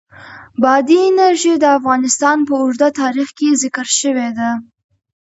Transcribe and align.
بادي 0.61 0.99
انرژي 1.09 1.53
د 1.59 1.65
افغانستان 1.77 2.37
په 2.47 2.53
اوږده 2.61 2.89
تاریخ 3.01 3.29
کې 3.37 3.59
ذکر 3.63 3.87
شوې 4.01 4.29
ده. 4.37 4.49